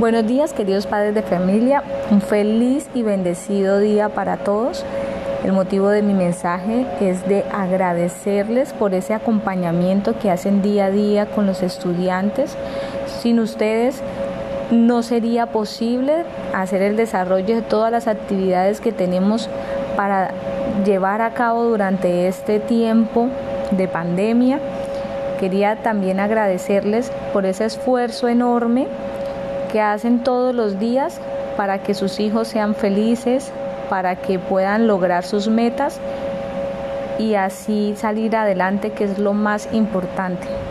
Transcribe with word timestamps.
Buenos 0.00 0.26
días 0.26 0.54
queridos 0.54 0.86
padres 0.86 1.14
de 1.14 1.20
familia, 1.20 1.82
un 2.10 2.22
feliz 2.22 2.88
y 2.94 3.02
bendecido 3.02 3.80
día 3.80 4.08
para 4.08 4.38
todos. 4.38 4.82
El 5.44 5.52
motivo 5.52 5.90
de 5.90 6.00
mi 6.00 6.14
mensaje 6.14 6.86
es 7.02 7.28
de 7.28 7.44
agradecerles 7.52 8.72
por 8.72 8.94
ese 8.94 9.12
acompañamiento 9.12 10.18
que 10.18 10.30
hacen 10.30 10.62
día 10.62 10.86
a 10.86 10.90
día 10.90 11.26
con 11.26 11.44
los 11.44 11.62
estudiantes. 11.62 12.56
Sin 13.20 13.40
ustedes 13.40 14.00
no 14.70 15.02
sería 15.02 15.44
posible 15.48 16.24
hacer 16.54 16.80
el 16.80 16.96
desarrollo 16.96 17.56
de 17.56 17.60
todas 17.60 17.92
las 17.92 18.06
actividades 18.06 18.80
que 18.80 18.92
tenemos 18.92 19.50
para 19.96 20.30
llevar 20.82 21.20
a 21.20 21.34
cabo 21.34 21.64
durante 21.64 22.26
este 22.26 22.58
tiempo 22.58 23.28
de 23.70 23.86
pandemia. 23.86 24.60
Quería 25.38 25.76
también 25.76 26.20
agradecerles 26.20 27.12
por 27.34 27.44
ese 27.44 27.66
esfuerzo 27.66 28.28
enorme 28.28 28.88
que 29.72 29.80
hacen 29.80 30.22
todos 30.22 30.54
los 30.54 30.78
días 30.78 31.20
para 31.56 31.82
que 31.82 31.94
sus 31.94 32.20
hijos 32.20 32.48
sean 32.48 32.74
felices, 32.74 33.52
para 33.88 34.16
que 34.16 34.38
puedan 34.38 34.86
lograr 34.86 35.24
sus 35.24 35.48
metas 35.48 36.00
y 37.18 37.34
así 37.34 37.94
salir 37.96 38.34
adelante, 38.36 38.92
que 38.92 39.04
es 39.04 39.18
lo 39.18 39.34
más 39.34 39.68
importante. 39.72 40.46